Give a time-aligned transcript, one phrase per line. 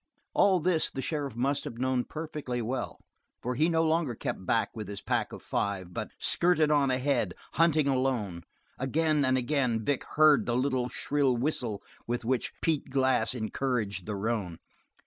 [0.33, 3.01] All this the sheriff must have known perfectly well,
[3.43, 7.35] for he no longer kept back with his pack of five, but skirted on ahead,
[7.53, 8.41] hunting alone.
[8.79, 14.15] Again and again Vic heard the little shrill whistle with which Pete Glass encouraged the
[14.15, 14.57] roan.